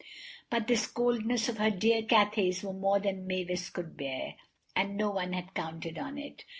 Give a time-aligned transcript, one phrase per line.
[0.49, 4.33] But this coldness of her dear Cathay's was more than Mavis could bear,
[4.75, 6.43] and no one had counted on it.